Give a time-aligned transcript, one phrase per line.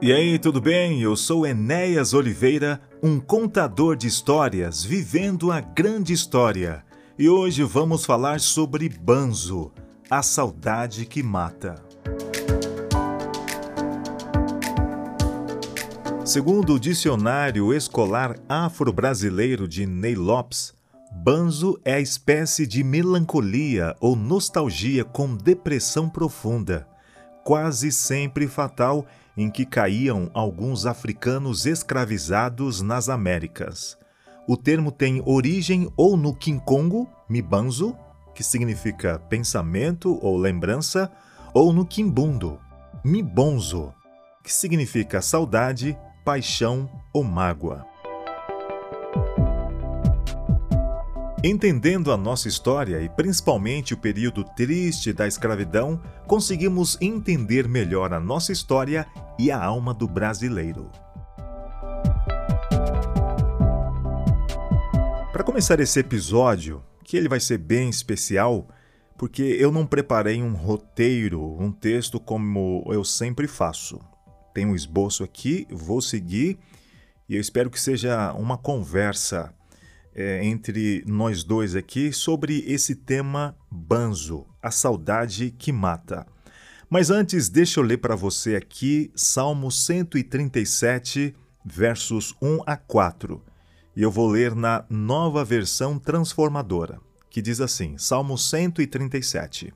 [0.00, 1.02] E aí, tudo bem?
[1.02, 6.84] Eu sou Enéas Oliveira, um contador de histórias vivendo a grande história.
[7.18, 9.72] E hoje vamos falar sobre Banzo,
[10.08, 11.82] a saudade que mata.
[16.24, 20.74] Segundo o Dicionário Escolar Afro-Brasileiro de Ney Lopes,
[21.10, 26.86] Banzo é a espécie de melancolia ou nostalgia com depressão profunda,
[27.42, 29.04] quase sempre fatal
[29.38, 33.96] em que caíam alguns africanos escravizados nas Américas.
[34.48, 37.96] O termo tem origem ou no Kinkongo, Mibanzo,
[38.34, 41.10] que significa pensamento ou lembrança,
[41.54, 42.58] ou no Kimbundo,
[43.04, 43.92] Mibonzo,
[44.42, 47.86] que significa saudade, paixão ou mágoa.
[51.42, 58.18] Entendendo a nossa história e principalmente o período triste da escravidão, conseguimos entender melhor a
[58.18, 59.06] nossa história
[59.38, 60.90] e a alma do brasileiro.
[65.32, 68.66] Para começar esse episódio, que ele vai ser bem especial,
[69.16, 74.00] porque eu não preparei um roteiro, um texto como eu sempre faço.
[74.52, 76.58] Tem um esboço aqui, vou seguir
[77.28, 79.54] e eu espero que seja uma conversa
[80.20, 86.26] é, entre nós dois aqui sobre esse tema banzo, a saudade que mata.
[86.90, 93.40] Mas antes, deixa eu ler para você aqui Salmo 137, versos 1 a 4.
[93.94, 99.72] E eu vou ler na nova versão transformadora, que diz assim: Salmo 137.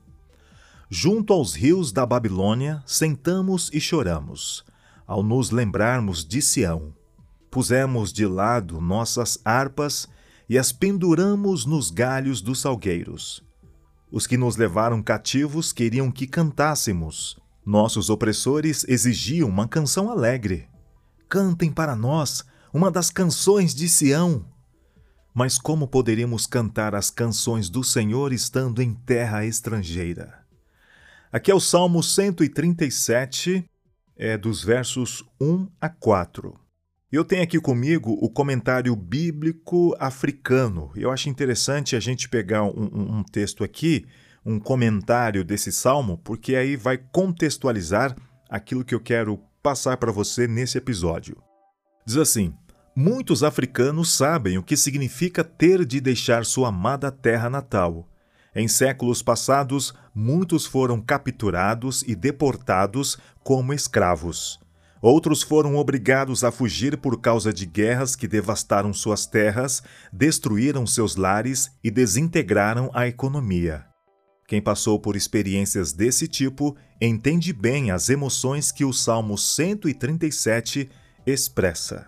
[0.89, 4.65] Junto aos rios da Babilônia, sentamos e choramos,
[5.07, 6.93] ao nos lembrarmos de Sião.
[7.49, 10.11] Pusemos de lado nossas harpas
[10.53, 13.43] e as penduramos nos galhos dos salgueiros.
[14.11, 17.39] Os que nos levaram cativos queriam que cantássemos.
[17.65, 20.69] Nossos opressores exigiam uma canção alegre.
[21.27, 24.45] Cantem para nós uma das canções de Sião.
[25.33, 30.45] Mas como poderíamos cantar as canções do Senhor estando em terra estrangeira?
[31.31, 33.65] Aqui é o Salmo 137,
[34.15, 36.62] é dos versos 1 a 4.
[37.13, 40.91] Eu tenho aqui comigo o comentário bíblico africano.
[40.95, 44.07] Eu acho interessante a gente pegar um, um, um texto aqui,
[44.43, 48.15] um comentário desse salmo, porque aí vai contextualizar
[48.49, 51.37] aquilo que eu quero passar para você nesse episódio.
[52.03, 52.51] Diz assim:
[52.95, 58.09] Muitos africanos sabem o que significa ter de deixar sua amada terra natal.
[58.55, 64.62] Em séculos passados, muitos foram capturados e deportados como escravos.
[65.03, 69.83] Outros foram obrigados a fugir por causa de guerras que devastaram suas terras,
[70.13, 73.85] destruíram seus lares e desintegraram a economia.
[74.47, 80.89] Quem passou por experiências desse tipo entende bem as emoções que o Salmo 137
[81.27, 82.07] expressa.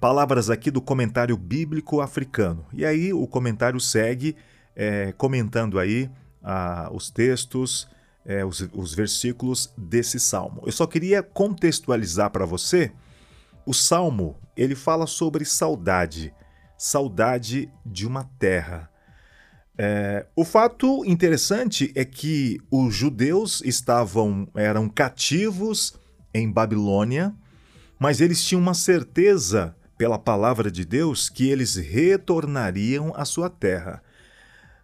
[0.00, 2.66] Palavras aqui do comentário bíblico africano.
[2.72, 4.34] E aí o comentário segue
[4.74, 6.10] é, comentando aí
[6.42, 7.88] ah, os textos,
[8.26, 10.62] é, os, os versículos desse salmo.
[10.66, 12.92] Eu só queria contextualizar para você.
[13.64, 16.34] O salmo ele fala sobre saudade,
[16.76, 18.90] saudade de uma terra.
[19.78, 25.94] É, o fato interessante é que os judeus estavam eram cativos
[26.32, 27.34] em Babilônia,
[27.98, 34.02] mas eles tinham uma certeza pela palavra de Deus que eles retornariam à sua terra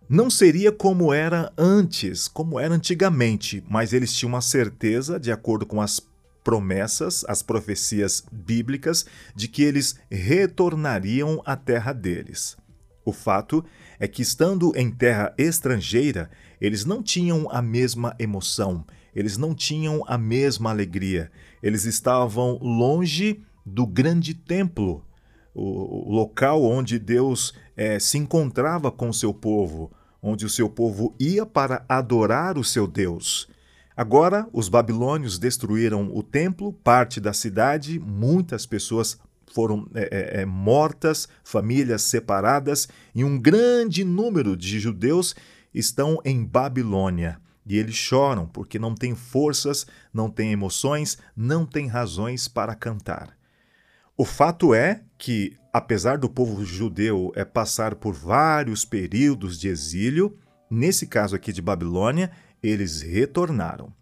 [0.09, 5.65] não seria como era antes, como era antigamente, mas eles tinham uma certeza, de acordo
[5.65, 6.01] com as
[6.45, 12.57] promessas, as profecias bíblicas, de que eles retornariam à terra deles.
[13.05, 13.65] O fato
[13.99, 16.31] é que, estando em terra estrangeira,
[16.61, 18.84] eles não tinham a mesma emoção,
[19.15, 21.31] eles não tinham a mesma alegria,
[21.63, 25.05] eles estavam longe do grande templo,
[25.55, 29.91] o local onde Deus é, se encontrava com o seu povo,
[30.23, 33.49] onde o seu povo ia para adorar o seu Deus.
[33.97, 39.19] Agora, os babilônios destruíram o templo, parte da cidade, muitas pessoas
[39.53, 45.34] foram é, é, é, mortas, famílias separadas, e um grande número de judeus
[45.75, 47.39] estão em Babilônia.
[47.66, 53.37] E eles choram porque não têm forças, não têm emoções, não têm razões para cantar.
[54.22, 60.39] O fato é que, apesar do povo judeu é, passar por vários períodos de exílio,
[60.71, 62.30] nesse caso aqui de Babilônia,
[62.63, 63.92] eles retornaram.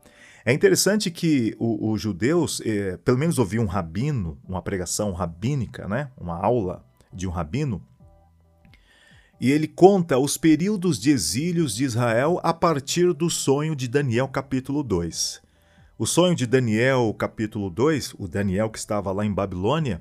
[0.44, 6.10] É interessante que os judeus, é, pelo menos ouvi um rabino, uma pregação rabínica, né?
[6.20, 7.82] uma aula de um rabino,
[9.40, 14.28] e ele conta os períodos de exílios de Israel a partir do sonho de Daniel
[14.28, 15.40] capítulo 2.
[16.00, 20.00] O sonho de Daniel, capítulo 2, o Daniel que estava lá em Babilônia,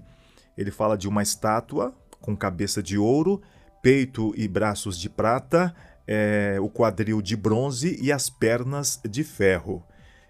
[0.57, 3.42] ele fala de uma estátua com cabeça de ouro,
[3.84, 5.75] peito e braços de prata,
[6.07, 9.84] é, o quadril de bronze e as pernas de ferro.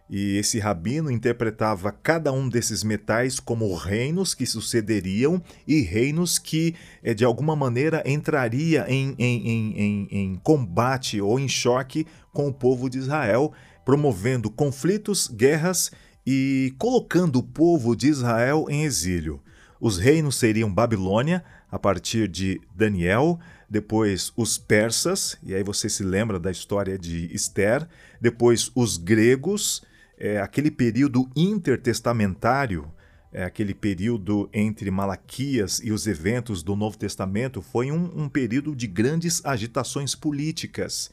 [0.10, 6.74] E esse rabino interpretava cada um desses metais como reinos que sucederiam e reinos que,
[7.04, 12.54] eh, de alguma maneira, entraria em, em, em, em, combate ou em choque com o
[12.54, 13.54] povo de Israel,
[13.85, 15.91] promovendo conflitos, guerras
[16.25, 19.41] e colocando o povo de Israel em exílio.
[19.79, 23.39] Os reinos seriam Babilônia, a partir de Daniel,
[23.69, 27.87] depois os persas, e aí você se lembra da história de Esther,
[28.19, 29.83] depois os gregos,
[30.17, 32.91] é, aquele período intertestamentário,
[33.31, 38.75] é, aquele período entre Malaquias e os eventos do Novo Testamento, foi um, um período
[38.75, 41.11] de grandes agitações políticas.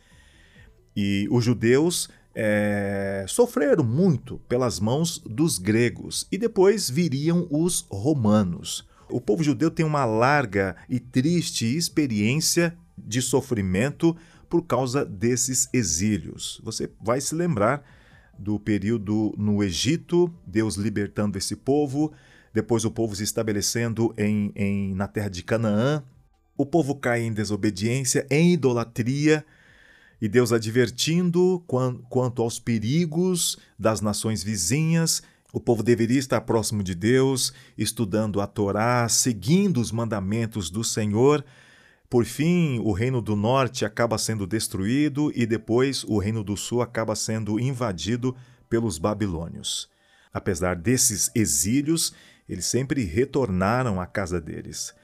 [0.97, 2.09] E os judeus
[2.39, 8.87] é, sofreram muito pelas mãos dos gregos, e depois viriam os romanos.
[9.09, 14.15] O povo judeu tem uma larga e triste experiência de sofrimento
[14.51, 16.61] por causa desses exílios.
[16.63, 17.83] Você vai se lembrar
[18.39, 22.13] do período no Egito, Deus libertando esse povo,
[22.53, 26.03] depois o povo se estabelecendo em, em, na terra de Canaã,
[26.55, 29.45] o povo cai em desobediência, em idolatria,
[30.21, 35.23] e Deus advertindo quanto aos perigos das nações vizinhas.
[35.53, 41.45] O povo deveria estar próximo de Deus, estudando a Torá, seguindo os mandamentos do Senhor.
[42.09, 46.81] Por fim, o reino do norte acaba sendo destruído e depois o reino do sul
[46.81, 48.35] acaba sendo invadido
[48.69, 49.89] pelos babilônios.
[50.33, 52.13] Apesar desses exílios,
[52.49, 54.95] eles sempre retornaram à casa deles.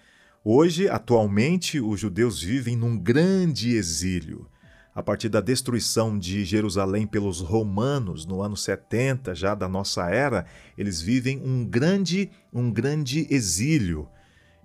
[0.44, 4.46] Hoje, atualmente, os judeus vivem num grande exílio.
[4.94, 10.44] A partir da destruição de Jerusalém pelos romanos no ano 70 já da nossa era,
[10.76, 14.06] eles vivem um grande, um grande exílio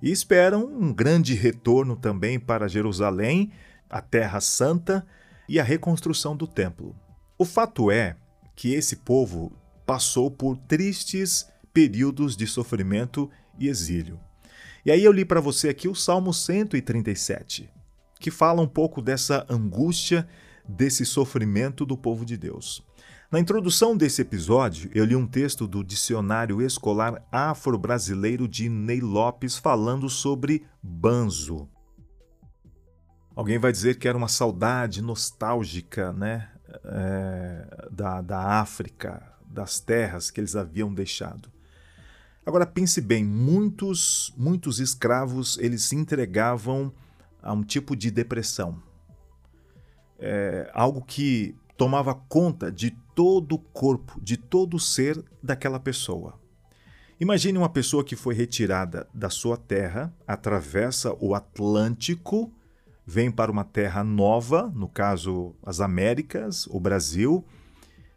[0.02, 3.52] e esperam um grande retorno também para Jerusalém,
[3.90, 5.08] a Terra Santa
[5.48, 6.94] e a reconstrução do templo.
[7.38, 8.18] O fato é
[8.54, 9.54] que esse povo
[9.86, 14.20] passou por tristes períodos de sofrimento e exílio.
[14.86, 17.70] E aí eu li para você aqui o Salmo 137,
[18.20, 20.28] que fala um pouco dessa angústia,
[20.68, 22.84] desse sofrimento do povo de Deus.
[23.30, 29.58] Na introdução desse episódio, eu li um texto do Dicionário Escolar Afro-Brasileiro de Ney Lopes
[29.58, 31.68] falando sobre banzo.
[33.36, 36.50] Alguém vai dizer que era uma saudade nostálgica né,
[36.86, 41.52] é, da, da África, das terras que eles haviam deixado.
[42.46, 46.94] Agora pense bem, muitos, muitos escravos eles se entregavam
[47.48, 48.84] a um tipo de depressão.
[50.20, 56.38] É, algo que tomava conta de todo o corpo, de todo o ser daquela pessoa.
[57.20, 62.52] Imagine uma pessoa que foi retirada da sua terra, atravessa o Atlântico,
[63.06, 67.46] vem para uma terra nova, no caso as Américas, o Brasil,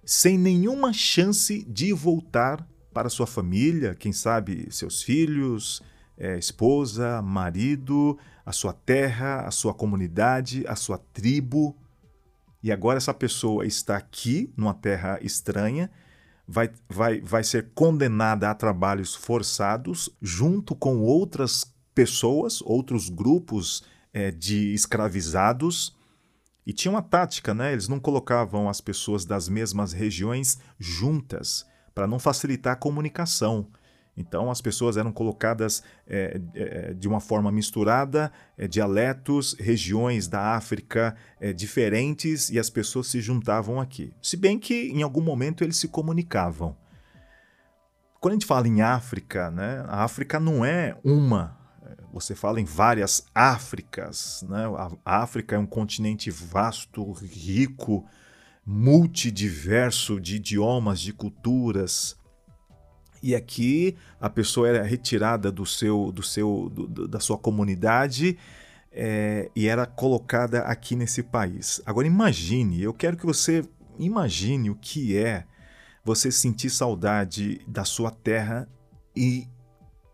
[0.05, 5.81] sem nenhuma chance de voltar para sua família, quem sabe seus filhos,
[6.19, 11.77] é, esposa, marido, a sua terra, a sua comunidade, a sua tribo
[12.63, 15.91] e agora essa pessoa está aqui, numa terra estranha,
[16.47, 23.83] vai, vai, vai ser condenada a trabalhos forçados, junto com outras pessoas, outros grupos
[24.13, 25.97] é, de escravizados.
[26.67, 27.73] E tinha uma tática, né?
[27.73, 33.67] Eles não colocavam as pessoas das mesmas regiões juntas para não facilitar a comunicação.
[34.17, 36.39] Então as pessoas eram colocadas é,
[36.97, 41.17] de uma forma misturada, é, dialetos, regiões da África
[41.55, 44.13] diferentes e as pessoas se juntavam aqui.
[44.21, 46.77] Se bem que em algum momento eles se comunicavam.
[48.21, 51.59] Quando a gente fala em África, né, a África não é uma.
[52.13, 54.45] Você fala em várias Áfricas.
[54.49, 54.65] Né?
[55.05, 58.05] A África é um continente vasto, rico,
[58.67, 62.17] multidiverso de idiomas, de culturas.
[63.23, 68.39] E aqui a pessoa era retirada do seu, do seu, do, da sua comunidade
[68.93, 71.81] é, e era colocada aqui nesse país.
[71.85, 73.63] Agora imagine, eu quero que você
[73.99, 75.45] imagine o que é
[76.05, 78.69] você sentir saudade da sua terra
[79.15, 79.47] e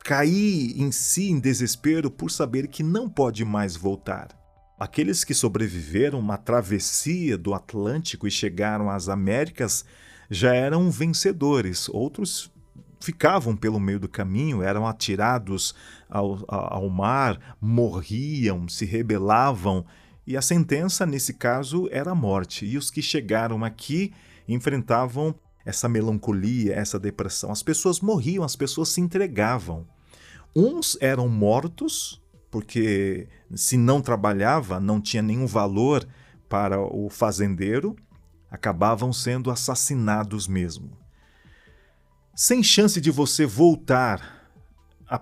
[0.02, 4.28] cair em si em desespero por saber que não pode mais voltar.
[4.78, 9.84] Aqueles que sobreviveram uma travessia do Atlântico e chegaram às Américas
[10.30, 12.52] já eram vencedores, outros
[13.00, 15.74] ficavam pelo meio do caminho, eram atirados
[16.08, 19.84] ao, ao mar, morriam, se rebelavam,
[20.26, 22.66] e a sentença, nesse caso, era a morte.
[22.66, 24.12] E os que chegaram aqui
[24.48, 25.34] enfrentavam
[25.64, 27.50] essa melancolia, essa depressão.
[27.52, 29.86] As pessoas morriam, as pessoas se entregavam.
[30.54, 36.06] Uns eram mortos, porque se não trabalhava, não tinha nenhum valor
[36.48, 37.94] para o fazendeiro,
[38.50, 40.90] acabavam sendo assassinados mesmo.
[42.38, 44.52] Sem chance de você voltar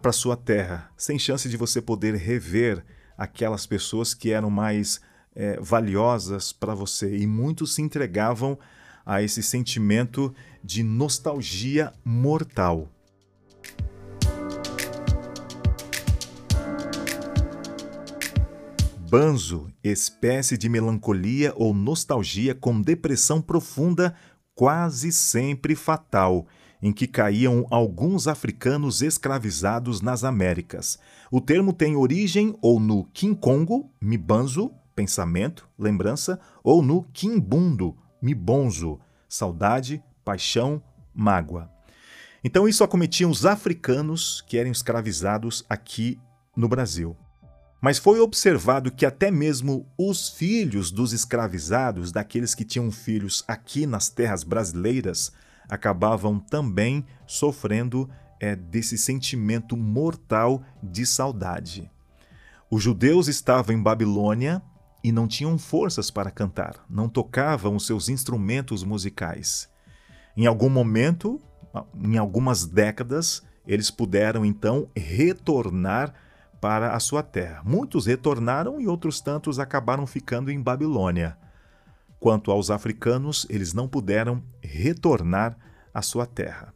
[0.03, 2.85] para sua terra, sem chance de você poder rever
[3.17, 5.01] aquelas pessoas que eram mais
[5.33, 7.17] é, valiosas para você.
[7.17, 8.59] E muitos se entregavam
[9.07, 12.91] a esse sentimento de nostalgia mortal.
[19.09, 24.17] Banzo, espécie de melancolia ou nostalgia com depressão profunda,
[24.53, 26.49] quase sempre fatal,
[26.85, 30.99] em que caíam alguns africanos escravizados nas Américas.
[31.31, 40.05] O termo tem origem ou no Kinkongo, mibanzo, pensamento, lembrança, ou no Kimbundo, mibonzo, saudade,
[40.23, 40.83] paixão,
[41.15, 41.71] mágoa.
[42.45, 46.21] Então isso acometia os africanos que eram escravizados aqui
[46.55, 47.17] no Brasil.
[47.81, 53.87] Mas foi observado que até mesmo os filhos dos escravizados, daqueles que tinham filhos aqui
[53.87, 55.33] nas terras brasileiras,
[55.69, 58.09] acabavam também sofrendo
[58.41, 61.91] é, desse sentimento mortal de saudade.
[62.71, 64.63] Os judeus estavam em Babilônia
[65.03, 69.69] e não tinham forças para cantar, não tocavam os seus instrumentos musicais.
[70.37, 71.41] Em algum momento,
[72.03, 76.13] em algumas décadas, eles puderam então retornar
[76.61, 77.63] para a sua terra.
[77.65, 81.37] Muitos retornaram e outros tantos acabaram ficando em Babilônia.
[82.19, 85.57] Quanto aos africanos, eles não puderam retornar
[85.93, 86.73] à sua terra.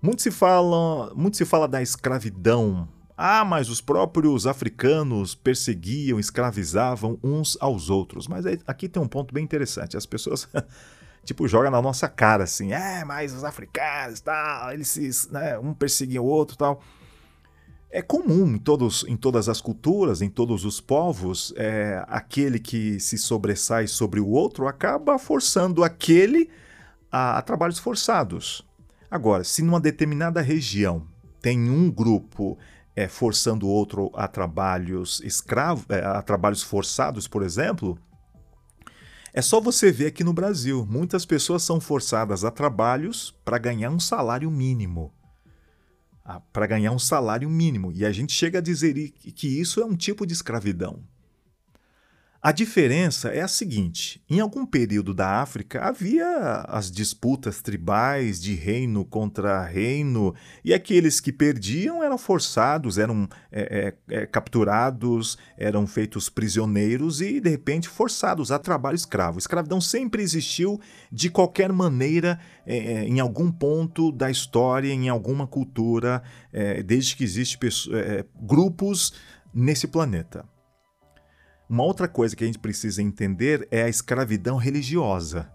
[0.00, 2.88] Muito se fala, muito se fala da escravidão.
[3.16, 8.28] Ah, mas os próprios africanos perseguiam, escravizavam uns aos outros.
[8.28, 9.96] Mas aqui tem um ponto bem interessante.
[9.96, 10.48] As pessoas
[11.24, 15.72] tipo jogam na nossa cara assim, é, mas os africanos, tal, eles se, né, um
[15.72, 16.82] perseguia o outro, tal.
[17.96, 22.98] É comum em, todos, em todas as culturas, em todos os povos, é, aquele que
[22.98, 26.50] se sobressai sobre o outro acaba forçando aquele
[27.08, 28.66] a, a trabalhos forçados.
[29.08, 31.06] Agora, se numa determinada região
[31.40, 32.58] tem um grupo
[32.96, 37.96] é, forçando o outro a trabalhos escravos, é, a trabalhos forçados, por exemplo,
[39.32, 40.84] é só você ver aqui no Brasil.
[40.84, 45.12] Muitas pessoas são forçadas a trabalhos para ganhar um salário mínimo
[46.52, 47.92] para ganhar um salário mínimo.
[47.92, 51.02] E a gente chega a dizer que isso é um tipo de escravidão.
[52.46, 56.26] A diferença é a seguinte: em algum período da África havia
[56.68, 63.94] as disputas tribais de reino contra reino, e aqueles que perdiam eram forçados, eram é,
[64.10, 69.38] é, é, capturados, eram feitos prisioneiros e, de repente, forçados a trabalho escravo.
[69.38, 70.78] Escravidão sempre existiu
[71.10, 76.22] de qualquer maneira, é, é, em algum ponto da história, em alguma cultura,
[76.52, 77.70] é, desde que existem
[78.38, 79.14] grupos
[79.54, 80.44] nesse planeta.
[81.68, 85.50] Uma outra coisa que a gente precisa entender é a escravidão religiosa.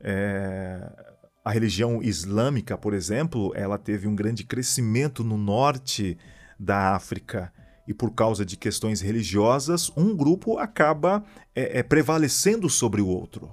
[0.00, 1.10] É...
[1.44, 6.16] A religião islâmica, por exemplo, ela teve um grande crescimento no norte
[6.58, 7.52] da África
[7.86, 11.24] e por causa de questões religiosas, um grupo acaba
[11.54, 13.50] é, é, prevalecendo sobre o outro.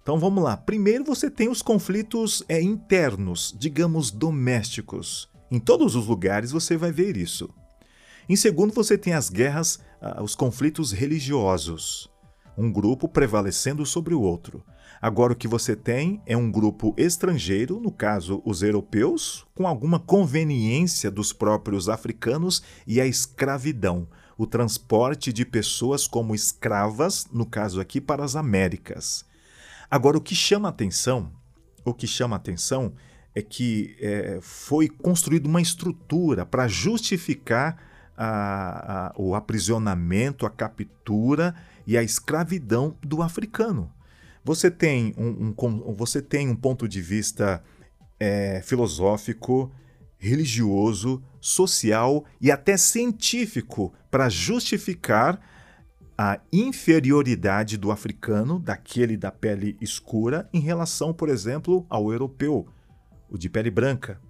[0.00, 0.56] Então vamos lá.
[0.56, 5.28] Primeiro você tem os conflitos é, internos, digamos domésticos.
[5.50, 7.50] Em todos os lugares você vai ver isso.
[8.28, 12.10] Em segundo, você tem as guerras, ah, os conflitos religiosos.
[12.56, 14.62] Um grupo prevalecendo sobre o outro.
[15.00, 20.00] Agora, o que você tem é um grupo estrangeiro, no caso os europeus, com alguma
[20.00, 27.80] conveniência dos próprios africanos e a escravidão, o transporte de pessoas como escravas, no caso
[27.80, 29.24] aqui, para as Américas.
[29.90, 31.32] Agora, o que chama atenção,
[31.84, 32.92] o que chama atenção
[33.34, 37.80] é que é, foi construída uma estrutura para justificar
[38.18, 41.54] a, a, o aprisionamento, a captura
[41.86, 43.90] e a escravidão do africano.
[44.44, 47.62] Você tem um, um você tem um ponto de vista
[48.18, 49.72] é, filosófico,
[50.18, 55.40] religioso, social e até científico para justificar
[56.16, 62.66] a inferioridade do africano, daquele da pele escura, em relação, por exemplo, ao europeu,
[63.30, 64.20] o de pele branca.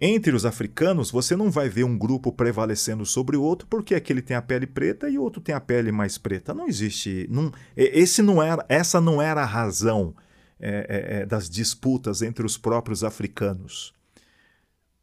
[0.00, 4.22] Entre os africanos, você não vai ver um grupo prevalecendo sobre o outro porque aquele
[4.22, 6.54] tem a pele preta e o outro tem a pele mais preta.
[6.54, 7.26] Não existe.
[7.30, 10.14] Não, esse não era, essa não era a razão
[10.58, 13.92] é, é, é, das disputas entre os próprios africanos.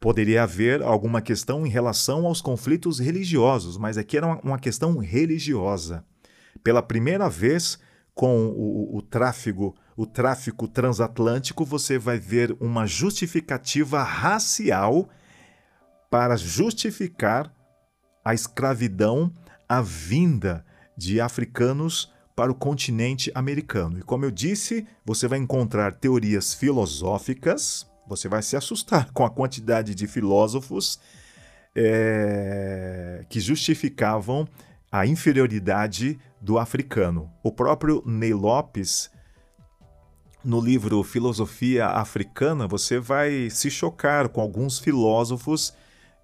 [0.00, 4.98] Poderia haver alguma questão em relação aos conflitos religiosos, mas aqui era uma, uma questão
[4.98, 6.04] religiosa.
[6.62, 7.78] Pela primeira vez,
[8.14, 15.08] com o, o tráfego o tráfico transatlântico, você vai ver uma justificativa racial
[16.08, 17.52] para justificar
[18.24, 19.34] a escravidão,
[19.68, 20.64] a vinda
[20.96, 23.98] de africanos para o continente americano.
[23.98, 29.30] E como eu disse, você vai encontrar teorias filosóficas, você vai se assustar com a
[29.30, 31.00] quantidade de filósofos
[31.74, 34.46] é, que justificavam
[34.92, 37.28] a inferioridade do africano.
[37.42, 39.10] O próprio Ney Lopes,
[40.48, 45.74] no livro Filosofia Africana, você vai se chocar com alguns filósofos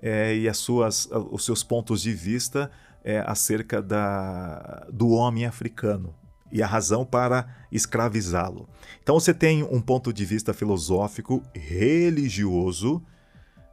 [0.00, 2.70] é, e as suas, os seus pontos de vista
[3.04, 6.14] é, acerca da, do homem africano
[6.50, 8.66] e a razão para escravizá-lo.
[9.02, 13.02] Então você tem um ponto de vista filosófico, religioso.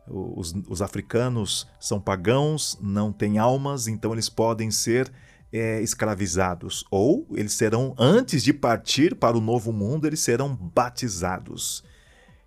[0.05, 5.09] Os, os africanos são pagãos, não têm almas, então eles podem ser
[5.51, 6.85] é, escravizados.
[6.89, 11.83] Ou eles serão, antes de partir para o novo mundo, eles serão batizados.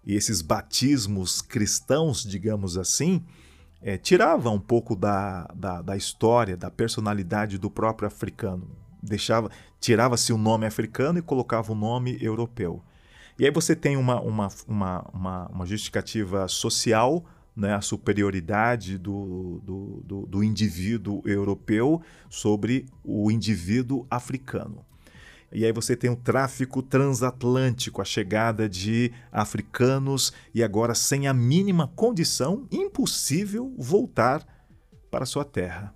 [0.04, 3.25] E esses batismos cristãos, digamos assim,
[3.80, 8.70] é, tirava um pouco da, da, da, história, da personalidade do próprio africano.
[9.02, 12.82] Deixava, tirava-se o nome africano e colocava o nome europeu.
[13.38, 17.25] E aí você tem uma, uma, uma, uma, uma justificativa social,
[17.56, 24.84] né, a superioridade do, do, do, do indivíduo europeu sobre o indivíduo africano.
[25.52, 31.32] E aí você tem o tráfico transatlântico, a chegada de africanos e agora sem a
[31.32, 34.44] mínima condição, impossível voltar
[35.12, 35.94] para sua terra.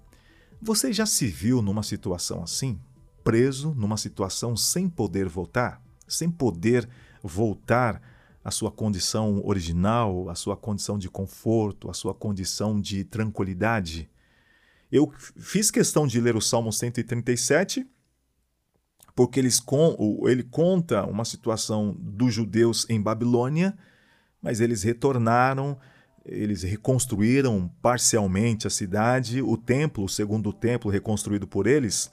[0.63, 2.79] Você já se viu numa situação assim?
[3.25, 5.83] Preso numa situação sem poder voltar?
[6.07, 6.89] Sem poder
[7.21, 8.01] voltar
[8.49, 14.09] à sua condição original, à sua condição de conforto, à sua condição de tranquilidade?
[14.91, 17.87] Eu fiz questão de ler o Salmo 137
[19.15, 19.61] porque eles
[20.29, 23.77] ele conta uma situação dos judeus em Babilônia,
[24.41, 25.77] mas eles retornaram,
[26.25, 32.13] eles reconstruíram parcialmente a cidade, o templo, o segundo templo reconstruído por eles,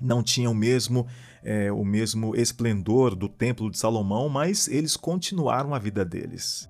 [0.00, 1.06] não tinha o mesmo,
[1.44, 6.68] é, o mesmo esplendor do templo de Salomão, mas eles continuaram a vida deles.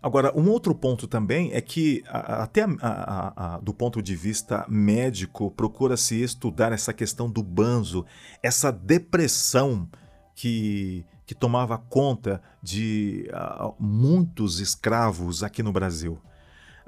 [0.00, 4.64] Agora, um outro ponto também é que, até a, a, a, do ponto de vista
[4.68, 8.04] médico, procura-se estudar essa questão do banzo,
[8.40, 9.88] essa depressão
[10.36, 13.28] que, que tomava conta de
[13.78, 16.18] muitos escravos aqui no Brasil.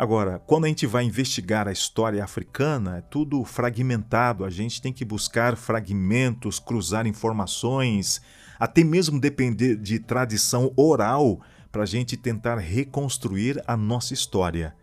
[0.00, 4.94] Agora, quando a gente vai investigar a história africana, é tudo fragmentado, a gente tem
[4.94, 8.18] que buscar fragmentos, cruzar informações,
[8.58, 14.74] até mesmo depender de tradição oral para a gente tentar reconstruir a nossa história.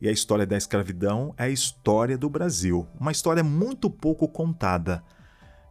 [0.00, 5.04] E a história da escravidão é a história do Brasil, uma história muito pouco contada.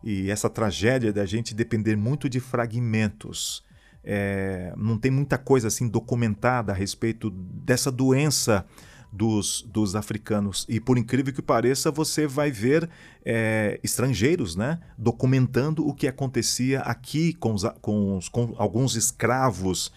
[0.03, 3.63] E essa tragédia da gente depender muito de fragmentos.
[4.03, 8.63] É, não tem muita coisa assim documentada a respeito dessa doença
[9.11, 10.65] dos, dos africanos.
[10.69, 12.89] E por incrível que pareça, você vai ver
[13.25, 19.91] é, estrangeiros né, documentando o que acontecia aqui com, os, com, os, com alguns escravos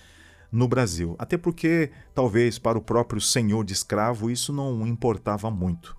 [0.50, 1.14] no Brasil.
[1.18, 5.96] Até porque, talvez para o próprio senhor de escravo, isso não importava muito.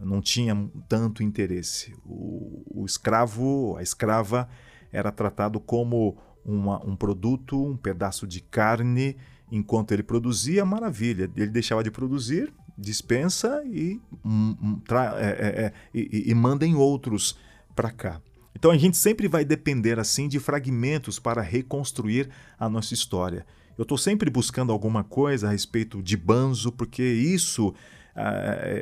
[0.00, 1.94] Não tinha tanto interesse.
[2.04, 4.48] O, o escravo, a escrava,
[4.92, 9.16] era tratado como uma, um produto, um pedaço de carne.
[9.54, 11.30] Enquanto ele produzia, maravilha.
[11.36, 17.38] Ele deixava de produzir, dispensa e, um, um, é, é, é, e, e mandem outros
[17.72, 18.20] para cá.
[18.52, 23.46] Então a gente sempre vai depender assim de fragmentos para reconstruir a nossa história.
[23.78, 27.74] Eu estou sempre buscando alguma coisa a respeito de Banzo, porque isso, uh,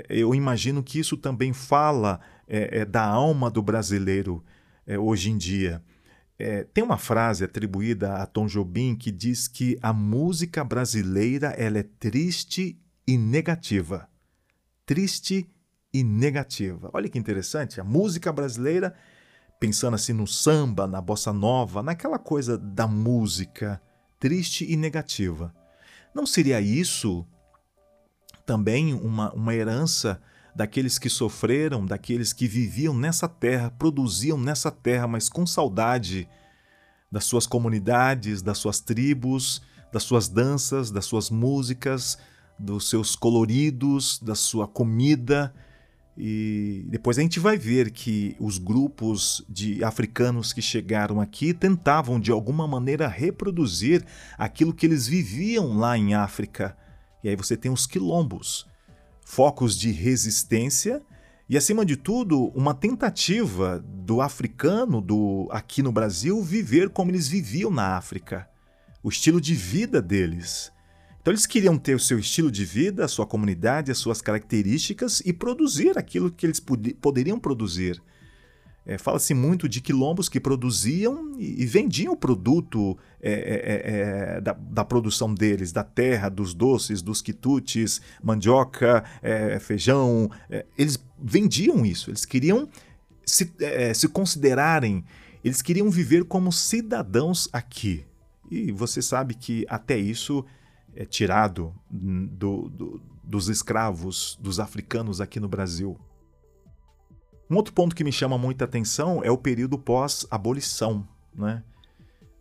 [0.09, 4.43] eu imagino que isso também fala é, da alma do brasileiro
[4.87, 5.83] hoje em dia.
[6.75, 11.83] Tem uma frase atribuída a Tom Jobim que diz que a música brasileira ela é
[11.83, 14.09] triste e negativa.
[14.85, 15.49] Triste
[15.93, 16.91] e negativa.
[16.93, 18.95] Olha que interessante, a música brasileira,
[19.61, 23.81] pensando assim no samba, na bossa nova, naquela coisa da música
[24.19, 25.55] triste e negativa.
[26.15, 27.27] Não seria isso
[28.47, 30.21] também uma, uma herança
[30.55, 36.29] daqueles que sofreram, daqueles que viviam nessa terra, produziam nessa terra, mas com saudade
[37.11, 39.63] das suas comunidades, das suas tribos,
[39.93, 42.19] das suas danças, das suas músicas,
[42.59, 45.53] dos seus coloridos, da sua comida
[46.17, 52.21] e depois a gente vai ver que os grupos de africanos que chegaram aqui tentavam
[52.21, 54.05] de alguma maneira reproduzir
[54.37, 56.77] aquilo que eles viviam lá em África.
[57.25, 58.67] E aí você tem os quilombos,
[59.33, 61.01] focos de resistência
[61.49, 67.29] e acima de tudo, uma tentativa do africano do aqui no Brasil viver como eles
[67.29, 68.47] viviam na África,
[69.03, 70.71] o estilo de vida deles.
[71.19, 75.23] Então eles queriam ter o seu estilo de vida, a sua comunidade, as suas características
[75.25, 78.03] e produzir aquilo que eles pod poderiam produzir.
[78.85, 84.37] É, Fala-se muito de quilombos que produziam e, e vendiam o produto é, é, é,
[84.37, 90.31] é da, da, produção deles, da terra, dos doces, dos quitutes, mandioca, é, feijão.
[90.77, 92.69] eles vendiam isso, eles queriam
[93.25, 93.53] se,
[93.95, 95.05] se considerarem,
[95.45, 98.05] eles queriam viver como cidadãos aqui.
[98.51, 100.45] E você sabe que até isso
[100.95, 105.97] é tirado do, do, dos escravos, dos africanos aqui no Brasil.
[107.53, 111.07] Um outro ponto que me chama muita atenção é o período pós-abolição.
[111.35, 111.63] Né?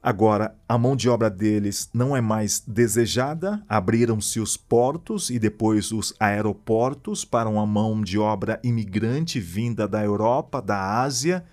[0.02, 5.92] Agora, a mão de obra deles não é mais desejada, abriram-se os portos e depois
[5.92, 11.44] os aeroportos para uma mão de obra imigrante vinda da Europa, da Ásia,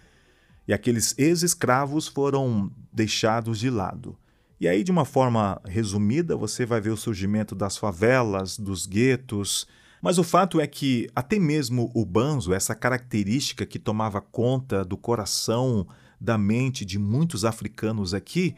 [0.69, 4.17] e aqueles ex-escravos foram deixados de lado.
[4.61, 9.67] E aí, de uma forma resumida, você vai ver o surgimento das favelas, dos guetos,
[10.01, 14.97] mas o fato é que até mesmo o banzo, essa característica que tomava conta do
[14.97, 15.87] coração,
[16.21, 18.55] da mente de muitos africanos aqui,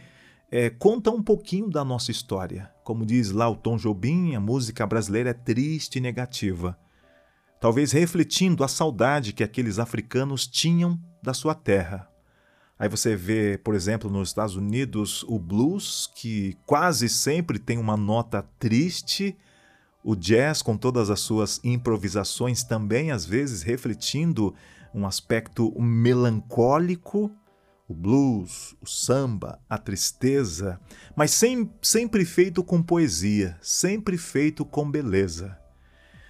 [0.51, 2.71] é, conta um pouquinho da nossa história.
[2.83, 6.77] Como diz lá o Tom Jobim, a música brasileira é triste e negativa.
[7.61, 12.09] Talvez refletindo a saudade que aqueles africanos tinham da sua terra.
[12.79, 17.97] Aí você vê, por exemplo, nos Estados Unidos, o blues, que quase sempre tem uma
[17.97, 19.37] nota triste,
[20.03, 24.55] o jazz, com todas as suas improvisações, também às vezes refletindo
[24.95, 27.31] um aspecto melancólico,
[27.87, 30.81] o blues, o samba, a tristeza,
[31.15, 35.59] mas sem, sempre feito com poesia, sempre feito com beleza.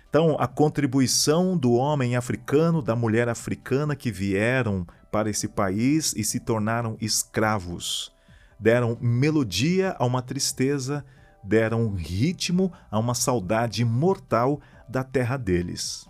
[0.09, 6.25] Então, a contribuição do homem africano, da mulher africana que vieram para esse país e
[6.25, 8.13] se tornaram escravos,
[8.59, 11.05] deram melodia a uma tristeza
[11.43, 16.09] deram ritmo a uma saudade mortal da terra deles.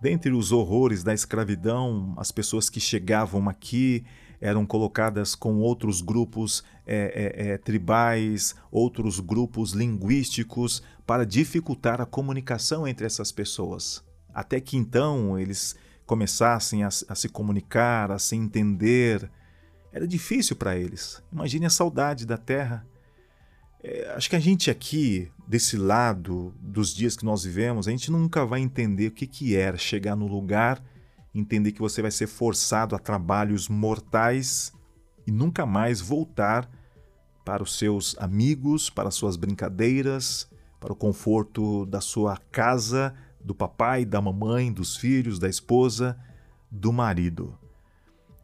[0.00, 4.04] Dentre os horrores da escravidão, as pessoas que chegavam aqui
[4.40, 12.06] eram colocadas com outros grupos é, é, é, tribais, outros grupos linguísticos, para dificultar a
[12.06, 14.02] comunicação entre essas pessoas.
[14.34, 19.30] Até que então eles começassem a, a se comunicar, a se entender.
[19.92, 21.22] Era difícil para eles.
[21.32, 22.84] Imagine a saudade da terra.
[23.82, 28.10] É, acho que a gente aqui, desse lado dos dias que nós vivemos, a gente
[28.10, 30.82] nunca vai entender o que, que era chegar no lugar,
[31.34, 34.72] entender que você vai ser forçado a trabalhos mortais
[35.26, 36.70] e nunca mais voltar
[37.44, 43.54] para os seus amigos, para as suas brincadeiras, para o conforto da sua casa, do
[43.54, 46.16] papai, da mamãe, dos filhos, da esposa,
[46.70, 47.58] do marido.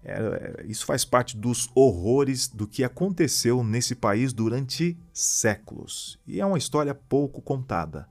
[0.05, 6.19] É, é, isso faz parte dos horrores do que aconteceu nesse país durante séculos.
[6.27, 8.09] E é uma história pouco contada.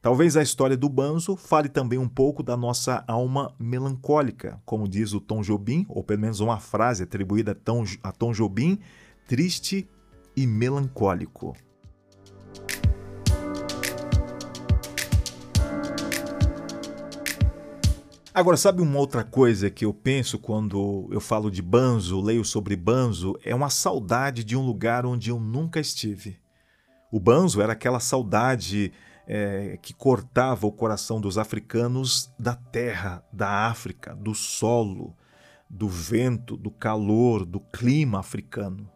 [0.00, 5.12] Talvez a história do Banzo fale também um pouco da nossa alma melancólica, como diz
[5.12, 8.78] o Tom Jobim, ou pelo menos uma frase atribuída a Tom, a Tom Jobim,
[9.26, 9.88] triste
[10.36, 11.56] e melancólico.
[18.38, 22.76] Agora, sabe uma outra coisa que eu penso quando eu falo de Banzo, leio sobre
[22.76, 23.36] Banzo?
[23.44, 26.38] É uma saudade de um lugar onde eu nunca estive.
[27.10, 28.92] O Banzo era aquela saudade
[29.26, 35.16] é, que cortava o coração dos africanos da terra, da África, do solo,
[35.68, 38.88] do vento, do calor, do clima africano.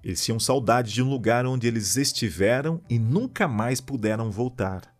[0.00, 4.99] Eles tinham saudade de um lugar onde eles estiveram e nunca mais puderam voltar.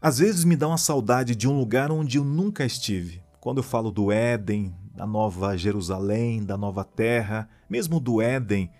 [0.00, 3.22] Às vezes me dá uma saudade de um lugar onde eu nunca estive.
[3.40, 8.70] Quando eu falo do Éden, da Nova Jerusalém, da Nova Terra, mesmo do Éden,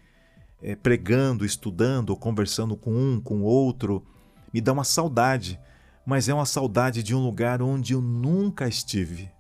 [0.63, 4.05] é, pregando, estudando conversando com um, com outro,
[4.53, 5.59] me dá uma saudade,
[6.05, 9.31] mas é uma saudade de um lugar onde eu nunca estive.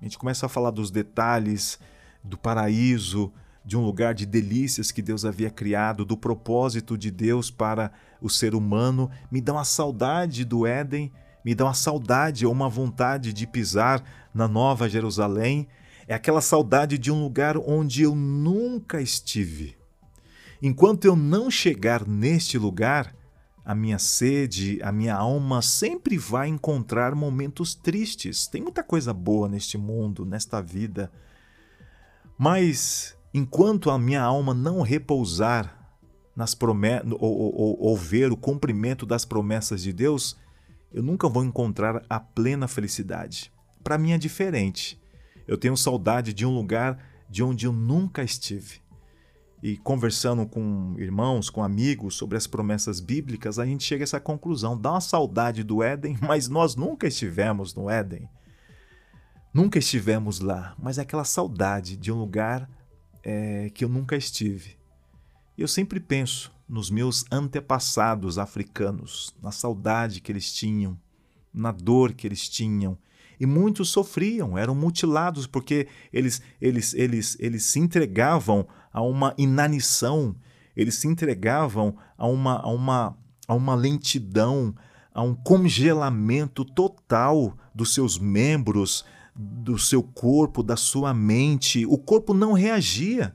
[0.00, 1.78] A gente começa a falar dos detalhes
[2.22, 3.32] do paraíso,
[3.66, 8.30] de um lugar de delícias que Deus havia criado, do propósito de Deus para o
[8.30, 11.12] ser humano, me dá uma saudade do Éden,
[11.44, 15.66] me dá uma saudade ou uma vontade de pisar na Nova Jerusalém.
[16.06, 19.76] É aquela saudade de um lugar onde eu nunca estive.
[20.62, 23.14] Enquanto eu não chegar neste lugar,
[23.64, 28.46] a minha sede, a minha alma sempre vai encontrar momentos tristes.
[28.46, 31.10] Tem muita coisa boa neste mundo, nesta vida.
[32.38, 35.76] Mas enquanto a minha alma não repousar
[36.34, 40.38] nas promessas ou, ou, ou ver o cumprimento das promessas de Deus,
[40.92, 43.52] eu nunca vou encontrar a plena felicidade.
[43.84, 45.00] Para mim é diferente.
[45.46, 48.80] Eu tenho saudade de um lugar de onde eu nunca estive.
[49.62, 54.20] E conversando com irmãos, com amigos sobre as promessas bíblicas, a gente chega a essa
[54.20, 58.28] conclusão: dá uma saudade do Éden, mas nós nunca estivemos no Éden.
[59.52, 62.68] Nunca estivemos lá, mas é aquela saudade de um lugar
[63.28, 64.76] é, que eu nunca estive.
[65.58, 70.96] Eu sempre penso nos meus antepassados africanos, na saudade que eles tinham,
[71.52, 72.96] na dor que eles tinham.
[73.40, 80.36] E muitos sofriam, eram mutilados porque eles, eles, eles, eles se entregavam a uma inanição,
[80.76, 84.72] eles se entregavam a uma, a uma, a uma lentidão,
[85.12, 89.04] a um congelamento total dos seus membros,
[89.36, 91.84] do seu corpo, da sua mente.
[91.86, 93.34] O corpo não reagia.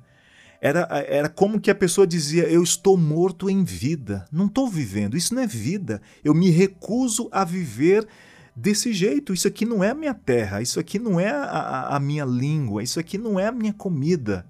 [0.60, 5.18] Era, era como que a pessoa dizia: Eu estou morto em vida, não estou vivendo.
[5.18, 6.02] Isso não é vida.
[6.24, 8.08] Eu me recuso a viver
[8.56, 9.34] desse jeito.
[9.34, 12.84] Isso aqui não é a minha terra, isso aqui não é a, a minha língua,
[12.84, 14.46] isso aqui não é a minha comida.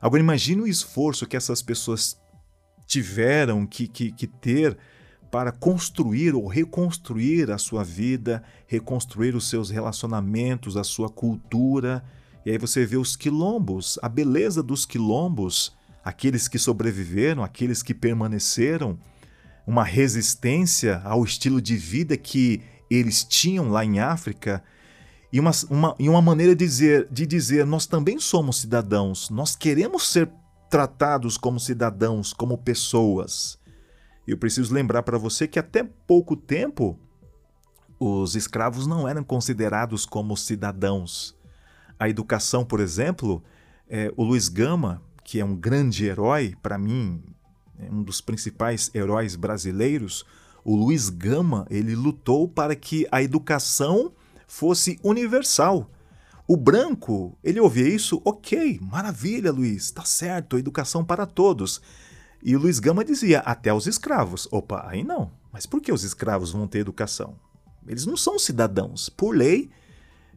[0.00, 2.20] Agora, imagine o esforço que essas pessoas
[2.86, 4.76] tiveram que, que, que ter
[5.30, 12.02] para construir ou reconstruir a sua vida, reconstruir os seus relacionamentos, a sua cultura.
[12.44, 17.92] E aí você vê os quilombos, a beleza dos quilombos, aqueles que sobreviveram, aqueles que
[17.92, 18.98] permaneceram,
[19.66, 24.62] uma resistência ao estilo de vida que eles tinham lá em África
[25.30, 29.54] e uma, uma, e uma maneira de dizer, de dizer: nós também somos cidadãos, nós
[29.54, 30.30] queremos ser
[30.70, 33.57] tratados como cidadãos, como pessoas.
[34.28, 36.98] Eu preciso lembrar para você que até pouco tempo
[37.98, 41.34] os escravos não eram considerados como cidadãos.
[41.98, 43.42] A educação, por exemplo,
[43.88, 47.22] é, o Luiz Gama, que é um grande herói, para mim,
[47.78, 50.26] é um dos principais heróis brasileiros,
[50.62, 54.12] o Luiz Gama, ele lutou para que a educação
[54.46, 55.90] fosse universal.
[56.46, 61.80] O branco, ele ouvia isso, ok, maravilha, Luiz, tá certo, educação para todos.
[62.42, 64.48] E o Luiz Gama dizia, até os escravos.
[64.50, 65.30] Opa, aí não.
[65.52, 67.36] Mas por que os escravos vão ter educação?
[67.86, 69.08] Eles não são cidadãos.
[69.08, 69.70] Por lei,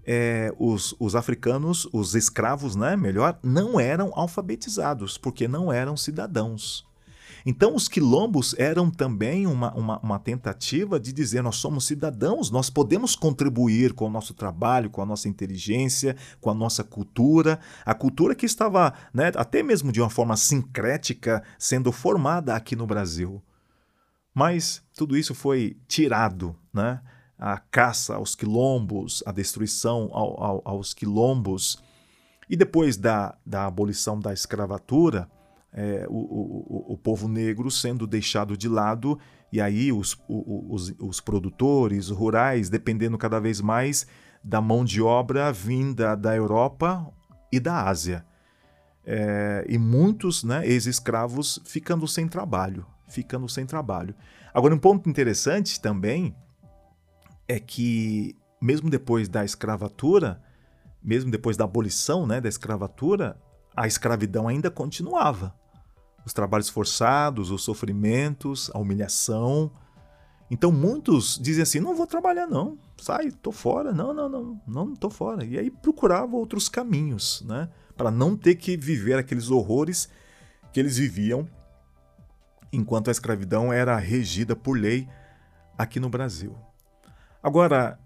[0.05, 6.87] é, os, os africanos, os escravos, né, melhor, não eram alfabetizados, porque não eram cidadãos.
[7.45, 12.69] Então, os quilombos eram também uma, uma, uma, tentativa de dizer: nós somos cidadãos, nós
[12.69, 17.93] podemos contribuir com o nosso trabalho, com a nossa inteligência, com a nossa cultura, a
[17.93, 23.41] cultura que estava, né, até mesmo de uma forma sincrética, sendo formada aqui no Brasil.
[24.33, 27.01] Mas tudo isso foi tirado, né?
[27.37, 31.81] A caça aos quilombos, a destruição ao, ao, aos quilombos.
[32.47, 35.27] E depois da, da abolição da escravatura,
[35.73, 39.17] é, o, o, o, povo negro sendo deixado de lado,
[39.51, 44.05] e aí os, os, os produtores rurais dependendo cada vez mais
[44.43, 47.07] da mão de obra vinda da Europa
[47.51, 48.25] e da Ásia.
[49.05, 54.13] É, e muitos né, ex-escravos ficando sem trabalho, ficando sem trabalho.
[54.53, 56.35] Agora, um ponto interessante também
[57.47, 60.41] é que, mesmo depois da escravatura,
[61.01, 63.37] mesmo depois da abolição né, da escravatura,
[63.75, 65.53] a escravidão ainda continuava
[66.25, 69.71] os trabalhos forçados, os sofrimentos, a humilhação.
[70.49, 74.95] Então muitos dizem assim: não vou trabalhar, não, sai, tô fora, não, não, não, não,
[74.95, 75.45] tô fora.
[75.45, 80.09] E aí procuravam outros caminhos, né, para não ter que viver aqueles horrores
[80.71, 81.47] que eles viviam
[82.71, 85.07] enquanto a escravidão era regida por lei
[85.77, 86.55] aqui no Brasil.
[87.43, 87.99] Agora,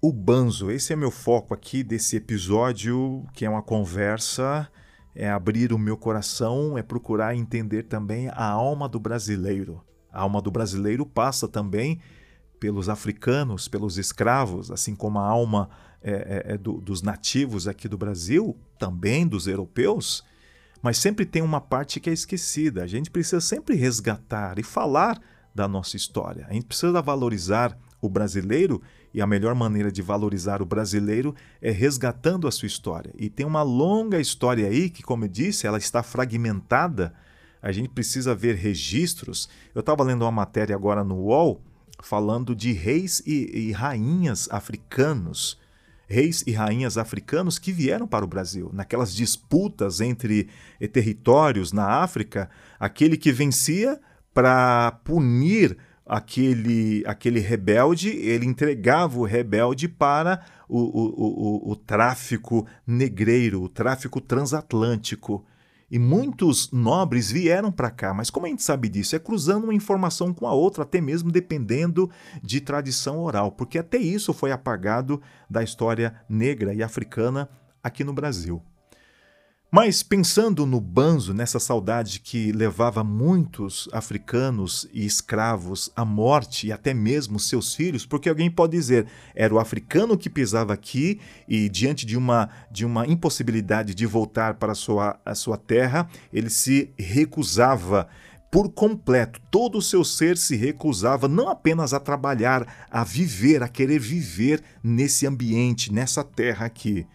[0.00, 4.68] o banzo, esse é meu foco aqui desse episódio, que é uma conversa
[5.18, 9.82] é abrir o meu coração, é procurar entender também a alma do brasileiro.
[10.12, 12.00] A alma do brasileiro passa também
[12.60, 15.68] pelos africanos, pelos escravos, assim como a alma
[16.00, 20.24] é, é, é, do, dos nativos aqui do Brasil, também dos europeus,
[20.80, 22.84] mas sempre tem uma parte que é esquecida.
[22.84, 25.20] A gente precisa sempre resgatar e falar
[25.52, 26.46] da nossa história.
[26.48, 28.80] A gente precisa valorizar o brasileiro
[29.12, 33.12] e a melhor maneira de valorizar o brasileiro é resgatando a sua história.
[33.16, 37.14] E tem uma longa história aí que, como eu disse, ela está fragmentada.
[37.62, 39.48] A gente precisa ver registros.
[39.74, 41.60] Eu estava lendo uma matéria agora no UOL
[42.02, 45.58] falando de reis e, e rainhas africanos
[46.08, 48.70] reis e rainhas africanos que vieram para o Brasil.
[48.72, 50.48] Naquelas disputas entre
[50.90, 52.48] territórios na África,
[52.80, 54.00] aquele que vencia
[54.32, 55.76] para punir
[56.08, 63.68] aquele, aquele rebelde, ele entregava o rebelde para o, o, o, o tráfico negreiro, o
[63.68, 65.44] tráfico transatlântico.
[65.90, 69.16] E muitos nobres vieram para cá, mas como a gente sabe disso?
[69.16, 72.10] É cruzando uma informação com a outra, até mesmo dependendo
[72.42, 77.48] de tradição oral, porque até isso foi apagado da história negra e africana
[77.82, 78.62] aqui no Brasil.
[79.70, 86.72] Mas pensando no banzo, nessa saudade que levava muitos africanos e escravos à morte e
[86.72, 91.68] até mesmo seus filhos, porque alguém pode dizer, era o africano que pisava aqui e
[91.68, 96.48] diante de uma, de uma impossibilidade de voltar para a sua, a sua terra, ele
[96.48, 98.08] se recusava
[98.50, 103.68] por completo, todo o seu ser se recusava não apenas a trabalhar, a viver, a
[103.68, 107.06] querer viver nesse ambiente, nessa terra aqui.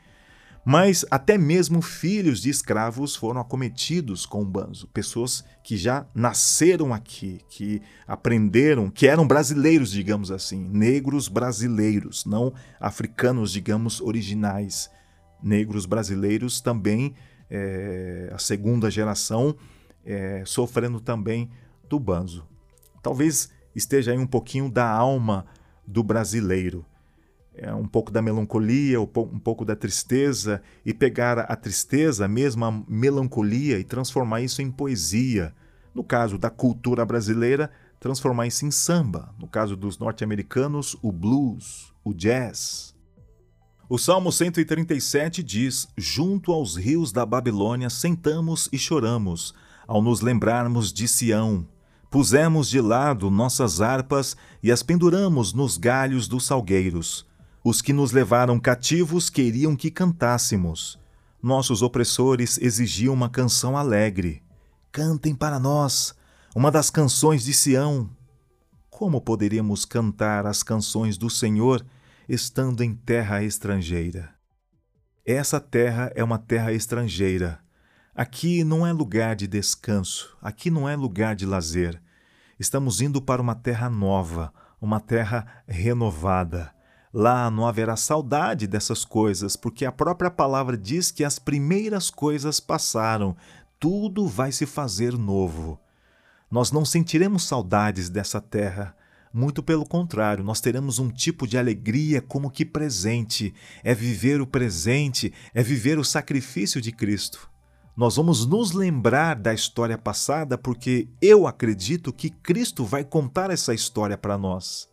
[0.66, 6.94] Mas até mesmo filhos de escravos foram acometidos com o banzo, pessoas que já nasceram
[6.94, 14.90] aqui, que aprenderam, que eram brasileiros, digamos assim, negros brasileiros, não africanos, digamos, originais.
[15.42, 17.14] Negros brasileiros também,
[17.50, 19.54] é, a segunda geração,
[20.06, 21.50] é, sofrendo também
[21.90, 22.48] do banzo.
[23.02, 25.46] Talvez esteja aí um pouquinho da alma
[25.86, 26.86] do brasileiro
[27.76, 33.80] um pouco da melancolia, um pouco da tristeza, e pegar a tristeza, mesmo a melancolia,
[33.80, 35.54] e transformar isso em poesia.
[35.94, 39.34] No caso da cultura brasileira, transformar isso em samba.
[39.40, 42.94] No caso dos norte-americanos, o blues, o jazz.
[43.88, 49.54] O Salmo 137 diz: Junto aos rios da Babilônia sentamos e choramos,
[49.86, 51.68] ao nos lembrarmos de Sião.
[52.10, 57.26] Pusemos de lado nossas harpas e as penduramos nos galhos dos salgueiros.
[57.64, 61.00] Os que nos levaram cativos queriam que cantássemos.
[61.42, 64.44] Nossos opressores exigiam uma canção alegre.
[64.92, 66.14] Cantem para nós
[66.54, 68.10] uma das canções de Sião.
[68.90, 71.86] Como poderíamos cantar as canções do Senhor
[72.28, 74.36] estando em terra estrangeira?
[75.26, 77.60] Essa terra é uma terra estrangeira.
[78.14, 82.02] Aqui não é lugar de descanso, aqui não é lugar de lazer.
[82.60, 86.74] Estamos indo para uma terra nova, uma terra renovada.
[87.14, 92.60] Lá não haverá saudade dessas coisas, porque a própria palavra diz que as primeiras coisas
[92.60, 93.38] passaram,
[93.80, 95.80] tudo vai se fazer novo.
[96.50, 98.96] Nós não sentiremos saudades dessa terra.
[99.32, 103.54] Muito pelo contrário, nós teremos um tipo de alegria como que presente.
[103.84, 107.48] É viver o presente, é viver o sacrifício de Cristo.
[107.96, 113.72] Nós vamos nos lembrar da história passada porque eu acredito que Cristo vai contar essa
[113.72, 114.92] história para nós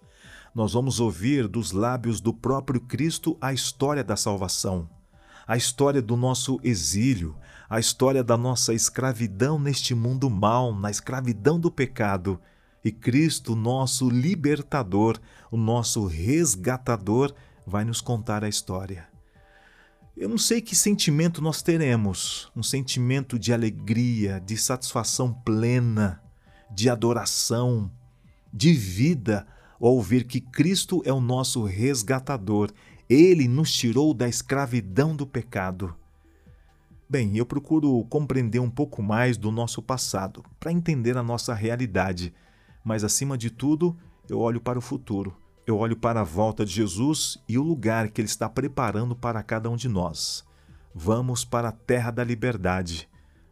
[0.55, 4.89] nós vamos ouvir dos lábios do próprio Cristo a história da salvação,
[5.47, 7.37] a história do nosso exílio,
[7.69, 12.41] a história da nossa escravidão neste mundo mal, na escravidão do pecado.
[12.85, 15.19] E Cristo, nosso libertador,
[15.51, 17.33] o nosso resgatador,
[17.67, 19.09] vai nos contar a história.
[20.17, 26.21] Eu não sei que sentimento nós teremos, um sentimento de alegria, de satisfação plena,
[26.71, 27.91] de adoração,
[28.53, 29.47] de vida
[29.81, 32.71] ao ouvir que Cristo é o nosso resgatador,
[33.09, 35.95] ele nos tirou da escravidão do pecado.
[37.09, 42.33] Bem, eu procuro compreender um pouco mais do nosso passado, para entender a nossa realidade,
[42.85, 43.97] mas acima de tudo,
[44.29, 45.37] eu olho para o futuro.
[45.67, 49.43] Eu olho para a volta de Jesus e o lugar que Ele está preparando para
[49.43, 50.45] cada um de nós.
[50.95, 53.09] Vamos para a terra da liberdade.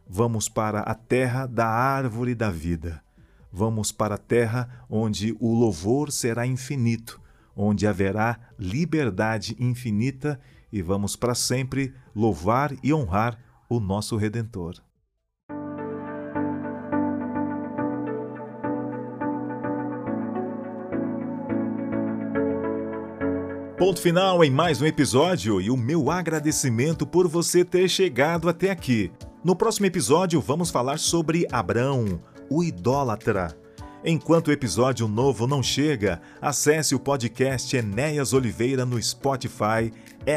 [0.07, 3.01] Vamos para a terra da árvore da vida.
[3.51, 7.19] Vamos para a terra onde o louvor será infinito,
[7.55, 10.39] onde haverá liberdade infinita
[10.71, 14.75] e vamos para sempre louvar e honrar o nosso Redentor.
[23.79, 28.69] Ponto final em mais um episódio e o meu agradecimento por você ter chegado até
[28.69, 29.09] aqui.
[29.41, 33.55] No próximo episódio, vamos falar sobre Abrão, o idólatra.
[34.03, 39.91] Enquanto o episódio novo não chega, acesse o podcast Enéas Oliveira no Spotify,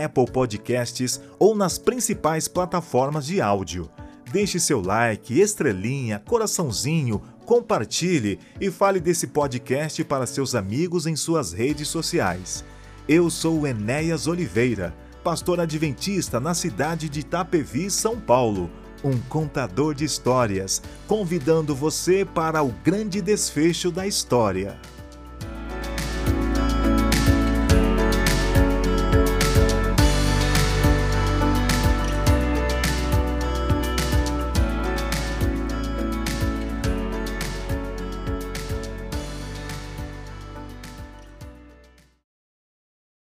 [0.04, 3.88] Apple Podcasts ou nas principais plataformas de áudio.
[4.32, 11.52] Deixe seu like, estrelinha, coraçãozinho, compartilhe e fale desse podcast para seus amigos em suas
[11.52, 12.64] redes sociais.
[13.08, 14.92] Eu sou Enéas Oliveira,
[15.22, 18.68] pastor adventista na cidade de Itapevi, São Paulo
[19.04, 24.78] um contador de histórias, convidando você para o grande desfecho da história.